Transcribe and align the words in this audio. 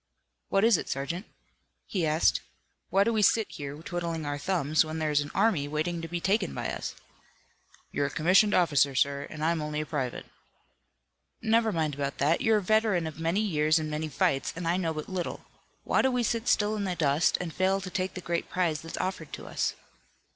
"What 0.49 0.63
is 0.63 0.77
it, 0.77 0.89
sergeant?" 0.89 1.27
he 1.85 2.07
asked. 2.07 2.41
"Why 2.89 3.03
do 3.03 3.13
we 3.13 3.21
sit 3.21 3.51
here, 3.51 3.75
twiddling 3.83 4.25
our 4.25 4.39
thumbs 4.39 4.83
when 4.83 4.97
there 4.97 5.11
is 5.11 5.21
an 5.21 5.29
army 5.35 5.67
waiting 5.67 6.01
to 6.01 6.07
be 6.07 6.19
taken 6.19 6.55
by 6.55 6.71
us?" 6.71 6.95
"You're 7.91 8.07
a 8.07 8.09
commissioned 8.09 8.55
officer, 8.55 8.95
sir, 8.95 9.27
and 9.29 9.45
I'm 9.45 9.61
only 9.61 9.79
a 9.81 9.85
private." 9.85 10.25
"Never 11.43 11.71
mind 11.71 11.93
about 11.93 12.17
that. 12.17 12.41
You're 12.41 12.57
a 12.57 12.63
veteran 12.63 13.05
of 13.05 13.19
many 13.19 13.41
years 13.41 13.77
and 13.77 13.91
many 13.91 14.09
fights, 14.09 14.51
and 14.55 14.67
I 14.67 14.75
know 14.75 14.91
but 14.91 15.07
little. 15.07 15.45
Why 15.83 16.01
do 16.01 16.09
we 16.09 16.23
sit 16.23 16.47
still 16.47 16.75
in 16.75 16.85
the 16.85 16.95
dust 16.95 17.37
and 17.39 17.53
fail 17.53 17.79
to 17.79 17.89
take 17.91 18.15
the 18.15 18.21
great 18.21 18.49
prize 18.49 18.81
that's 18.81 18.97
offered 18.97 19.31
to 19.33 19.45
us?" 19.45 19.75